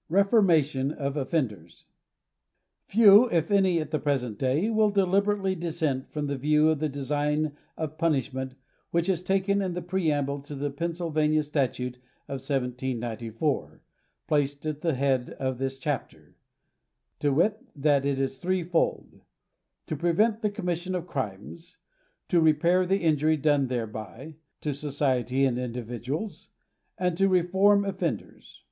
[0.08, 1.86] '11 REFORMATION OF OFFENDERS*
[2.86, 6.88] Few, if any, at the present day, will deliberately dissent from that view of the
[6.88, 8.54] design of punishment
[8.92, 11.96] which is taken in the preamble to the Pennsylvania statute
[12.28, 13.82] of 1794,
[14.28, 16.36] placed at the bead of this chapter,
[17.20, 19.22] viz., that it is three fold;—
[19.88, 21.78] ^to prevent the commission of crimes,
[22.28, 26.50] to repair the injury done thereby to society and individuals,
[26.96, 28.62] and to reform offenders.